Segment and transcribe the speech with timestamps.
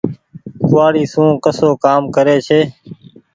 [0.67, 2.59] ڪوُوآڙي سون ڪسو ڪآم ڪري ڇي۔